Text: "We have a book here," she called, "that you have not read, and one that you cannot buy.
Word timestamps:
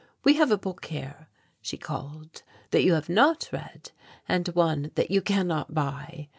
"We 0.23 0.33
have 0.33 0.49
a 0.49 0.57
book 0.57 0.85
here," 0.85 1.27
she 1.61 1.77
called, 1.77 2.41
"that 2.71 2.81
you 2.83 2.93
have 2.93 3.07
not 3.07 3.47
read, 3.51 3.91
and 4.27 4.47
one 4.47 4.89
that 4.95 5.11
you 5.11 5.21
cannot 5.21 5.75
buy. 5.75 6.29